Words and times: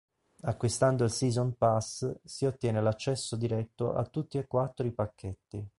Acquistando 0.45 1.03
il 1.03 1.11
Season 1.11 1.53
Pass, 1.59 2.11
si 2.25 2.45
ottiene 2.47 2.81
l'accesso 2.81 3.35
diretto 3.35 3.93
a 3.93 4.03
tutti 4.03 4.39
e 4.39 4.47
quattro 4.47 4.87
i 4.87 4.91
pacchetti. 4.91 5.69